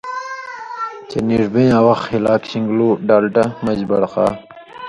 چے 1.09 1.17
نیڙ 1.27 1.41
بېن٘یاں 1.53 1.81
وخ 1.87 2.01
ہِلاک 2.11 2.41
شن٘گلو 2.49 2.89
ڈالٹہ 3.07 3.43
مژ 3.63 3.79
بڑقا 3.89 4.25